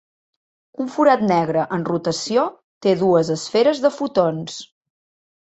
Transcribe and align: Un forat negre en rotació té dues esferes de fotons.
Un 0.83 0.87
forat 0.93 1.25
negre 1.31 1.65
en 1.77 1.83
rotació 1.89 2.47
té 2.87 2.95
dues 3.03 3.31
esferes 3.37 3.83
de 3.87 3.93
fotons. 4.01 4.59